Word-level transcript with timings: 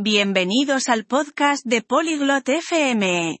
Bienvenidos 0.00 0.88
al 0.88 1.06
podcast 1.06 1.66
de 1.66 1.82
Polyglot 1.82 2.48
FM. 2.48 3.40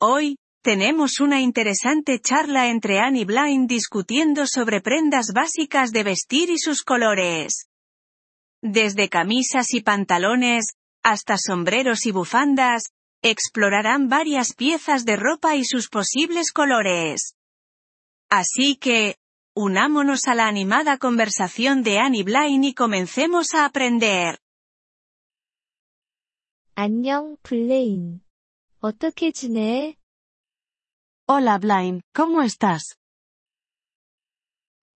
Hoy, 0.00 0.38
tenemos 0.62 1.20
una 1.20 1.42
interesante 1.42 2.18
charla 2.20 2.68
entre 2.68 3.00
Anne 3.00 3.20
y 3.20 3.66
discutiendo 3.66 4.46
sobre 4.46 4.80
prendas 4.80 5.34
básicas 5.34 5.92
de 5.92 6.02
vestir 6.02 6.48
y 6.48 6.56
sus 6.56 6.84
colores. 6.84 7.66
Desde 8.62 9.10
camisas 9.10 9.74
y 9.74 9.82
pantalones, 9.82 10.68
hasta 11.02 11.36
sombreros 11.36 12.06
y 12.06 12.12
bufandas, 12.12 12.84
explorarán 13.20 14.08
varias 14.08 14.54
piezas 14.54 15.04
de 15.04 15.16
ropa 15.16 15.56
y 15.56 15.66
sus 15.66 15.90
posibles 15.90 16.50
colores. 16.52 17.34
Así 18.30 18.76
que, 18.76 19.16
unámonos 19.54 20.28
a 20.28 20.34
la 20.34 20.46
animada 20.46 20.96
conversación 20.96 21.82
de 21.82 21.98
Annie 21.98 22.22
Blind 22.22 22.64
y 22.64 22.72
comencemos 22.72 23.52
a 23.52 23.66
aprender. 23.66 24.40
안녕, 26.82 27.36
블레인. 27.42 28.22
어떻게 28.80 29.32
지내? 29.32 29.98
Hola 31.28 31.58
Blind, 31.58 32.00
¿cómo 32.14 32.42
estás? 32.42 32.96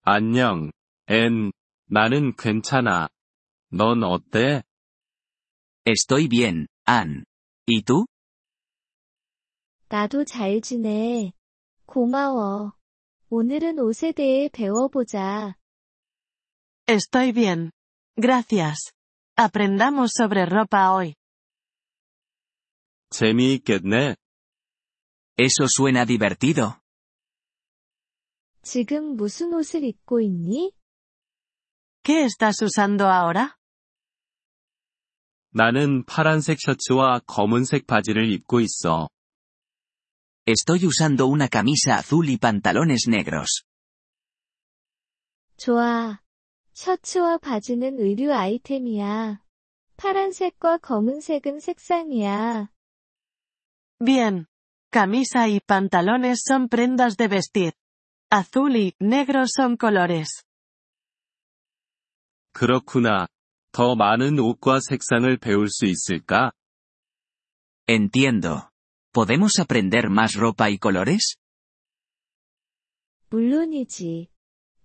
안녕, 0.02 0.72
앤. 1.06 1.52
나는 1.86 2.36
괜찮아. 2.36 3.08
넌 3.72 4.02
어때? 4.02 4.62
Estoy 5.86 6.28
bien, 6.28 6.66
Ann. 6.86 7.24
¿Y 7.66 7.80
tú? 7.80 8.04
나도 9.88 10.26
잘 10.26 10.60
지내. 10.60 11.32
고마워. 11.86 12.74
오늘은 13.30 13.78
옷에 13.78 14.12
대해 14.12 14.50
배워보자. 14.50 15.54
Estoy 16.86 17.32
bien. 17.32 17.70
Gracias. 18.20 18.92
Aprendamos 19.34 20.10
sobre 20.14 20.44
ropa 20.44 20.92
hoy. 20.92 21.14
재미있겠네. 23.10 24.16
Eso 25.38 25.66
suena 25.66 26.04
divertido. 26.04 26.80
지금 28.62 29.16
무슨 29.16 29.52
옷을 29.54 29.84
입고 29.84 30.20
있니? 30.20 30.72
¿Qué 32.02 32.24
estás 32.24 32.62
usando 32.62 33.06
ahora? 33.08 33.56
나는 35.52 36.04
파란색 36.04 36.58
셔츠와 36.60 37.20
검은색 37.26 37.86
바지를 37.86 38.30
입고 38.32 38.60
있어. 38.60 39.08
Estoy 40.46 40.84
usando 40.86 41.26
una 41.26 41.48
camisa 41.48 41.98
azul 41.98 42.28
y 42.28 42.36
pantalones 42.36 43.08
negros. 43.08 43.64
좋아. 45.56 46.22
셔츠와 46.72 47.38
바지는 47.38 47.98
의류 47.98 48.32
아이템이야. 48.32 49.42
파란색과 49.96 50.78
검은색은 50.78 51.60
색상이야. 51.60 52.70
Bien. 53.99 54.47
Camisa 54.91 55.47
y 55.47 55.59
pantalones 55.59 56.43
son 56.45 56.69
prendas 56.69 57.17
de 57.17 57.27
vestir. 57.27 57.73
Azul 58.29 58.75
y 58.75 58.95
negro 58.99 59.43
son 59.47 59.77
colores. 59.77 60.45
그렇구나. 62.53 63.27
더 63.71 63.95
많은 63.95 64.39
옷과 64.39 64.79
색상을 64.79 65.37
배울 65.37 65.69
수 65.69 65.85
있을까? 65.85 66.53
Entiendo. 67.87 68.69
¿Podemos 69.11 69.59
aprender 69.59 70.09
más 70.09 70.35
ropa 70.35 70.69
y 70.69 70.77
colores? 70.77 71.35
물론이지. 73.29 74.29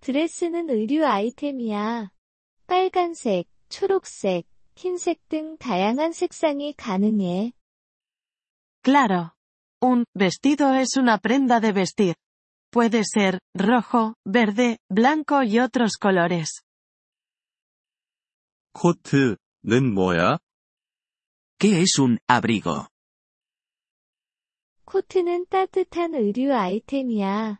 드레스는 0.01 0.69
의류 0.69 1.05
아이템이야. 1.05 2.11
빨간색, 2.67 3.47
초록색, 3.69 4.45
흰색 4.75 5.29
등 5.29 5.57
다양한 5.57 6.11
색상이 6.11 6.73
가능해. 6.73 7.53
Claro. 8.85 9.35
Un 9.81 10.05
vestido 10.13 10.73
es 10.73 10.97
una 10.97 11.17
prenda 11.17 11.59
de 11.59 11.71
vestir. 11.71 12.15
Puede 12.71 13.03
ser 13.03 13.39
rojo, 13.53 14.15
verde, 14.25 14.79
blanco 14.89 15.43
y 15.43 15.59
otros 15.59 15.97
colores. 15.97 16.63
코트는 18.73 19.93
뭐야? 19.93 20.37
¿Qué 21.59 21.81
es 21.81 21.99
un 21.99 22.17
abrigo? 22.27 22.87
코트는 24.85 25.45
따뜻한 25.47 26.15
의류 26.15 26.53
아이템이야. 26.53 27.59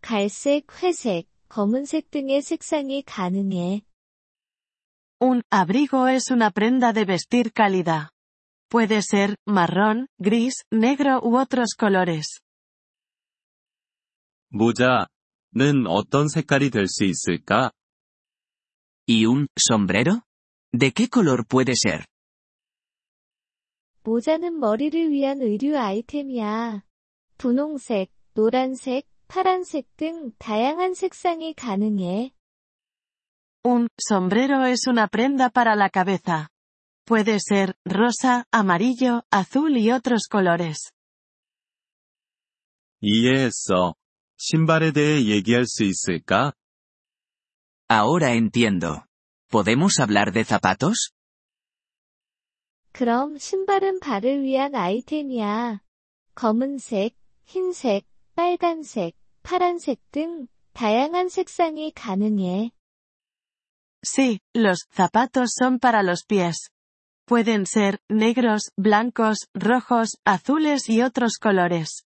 갈색, 0.00 0.66
회색, 0.82 1.28
검은색 1.48 2.10
등의 2.10 2.42
색상이 2.42 3.02
가능해. 3.02 3.82
Un 5.22 5.42
abrigo 5.50 6.08
es 6.08 6.30
una 6.30 6.50
prenda 6.50 6.92
de 6.92 7.04
vestir 7.04 7.52
cálida. 7.52 8.10
Puede 8.68 9.02
ser 9.02 9.36
marrón, 9.46 10.06
gris, 10.18 10.54
negro 10.70 11.20
u 11.22 11.36
otros 11.36 11.74
colores. 11.78 12.40
모자는 14.50 15.86
어떤 15.86 16.28
색깔이 16.28 16.70
될 16.70 16.86
수 16.86 17.04
있을까? 17.04 17.72
¿Y 19.08 19.26
un 19.26 19.48
sombrero? 19.56 20.22
¿De 20.72 20.92
qué 20.92 21.08
color 21.08 21.44
puede 21.46 21.74
ser? 21.74 22.04
모자는 24.02 24.58
머리를 24.58 25.10
위한 25.10 25.40
의류 25.40 25.76
아이템이야. 25.76 26.82
분홍색, 27.38 28.10
노란색, 28.34 29.06
파란색 29.28 29.96
등 29.96 30.32
다양한 30.38 30.94
색상이 30.94 31.54
가능해. 31.54 32.32
Un 33.64 33.88
sombrero 33.98 34.64
es 34.64 34.86
una 34.88 35.06
prenda 35.06 35.50
para 35.50 35.74
la 35.76 35.90
cabeza. 35.90 36.48
Puede 37.04 37.38
ser 37.40 37.76
rosa, 37.84 38.44
amarillo, 38.52 39.24
azul 39.30 39.76
y 39.76 39.90
otros 39.90 40.28
colores. 40.30 40.92
이해했어. 43.00 43.94
신발에 44.36 44.92
대해 44.92 45.24
얘기할 45.24 45.66
수 45.66 45.84
있을까? 45.84 46.52
Ahora 47.88 48.34
entiendo. 48.34 49.04
¿Podemos 49.48 49.98
hablar 49.98 50.32
de 50.32 50.44
zapatos? 50.44 51.10
그럼 52.92 53.38
신발은 53.38 54.00
발을 54.00 54.42
위한 54.42 54.74
아이템이야. 54.74 55.80
검은색, 56.34 57.16
흰색, 57.44 58.06
빨간색, 58.34 59.14
파란색 59.42 60.00
등 60.12 60.46
다양한 60.72 61.28
색상이 61.28 61.92
가능해. 61.92 62.70
Sí, 64.02 64.40
los 64.54 64.86
zapatos 64.94 65.52
son 65.60 65.78
para 65.78 66.02
los 66.02 66.24
pies. 66.24 66.70
Pueden 67.26 67.66
ser 67.66 68.00
negros, 68.08 68.70
blancos, 68.76 69.48
rojos, 69.54 70.18
azules 70.24 70.88
y 70.88 71.02
otros 71.02 71.38
colores. 71.38 72.04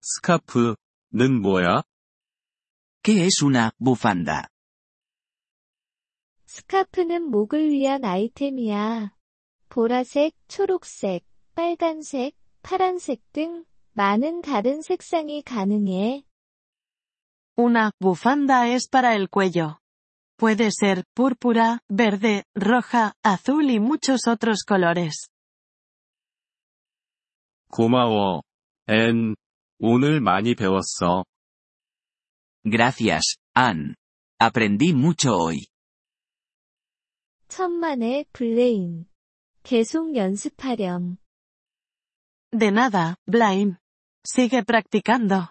스카프는 0.00 1.40
뭐야? 1.42 1.84
¿Qué 3.02 3.24
es 3.26 3.42
una 3.42 3.70
bufanda? 3.78 4.48
스카프는 6.46 7.30
목을 7.30 7.70
위한 7.70 8.04
아이템이야. 8.04 9.14
보라색, 9.68 10.34
초록색, 10.48 11.24
빨간색, 11.54 12.34
파란색 12.62 13.22
등 13.32 13.64
많은 13.92 14.42
다른 14.42 14.82
색상이 14.82 15.42
가능해. 15.42 16.24
Una 17.56 17.90
bufanda 18.00 18.66
es 18.68 18.88
para 18.88 19.14
el 19.14 19.28
cuello. 19.28 19.78
Puede 20.36 20.70
ser 20.72 21.04
púrpura, 21.14 21.80
verde, 21.88 22.44
roja, 22.54 23.14
azul 23.22 23.70
y 23.70 23.78
muchos 23.78 24.26
otros 24.26 24.64
colores. 24.66 25.28
고마워. 27.70 28.42
앤. 28.88 29.34
오늘 29.78 30.20
많이 30.20 30.54
배웠어. 30.54 31.24
Gracias, 32.64 33.36
Ann. 33.54 33.94
Aprendí 34.38 34.92
mucho 34.92 35.36
hoy. 35.36 35.66
천만에 37.48 38.24
블레인. 38.32 39.06
계속 39.62 40.16
연습하렴. 40.16 41.16
De 42.52 42.70
nada, 42.70 43.16
Blaine. 43.26 43.78
Sigue 44.24 44.62
practicando. 44.64 45.50